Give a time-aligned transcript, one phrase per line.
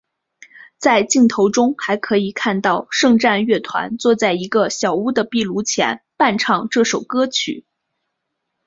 [0.79, 7.65] 在镜头中还可以看到圣战乐团坐在一个小屋的壁炉前伴唱这首歌曲。